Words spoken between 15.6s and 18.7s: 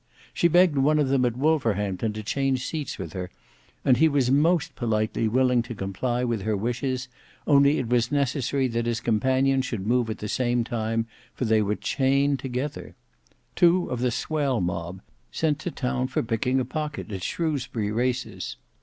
town for picking a pocket at Shrewsbury races."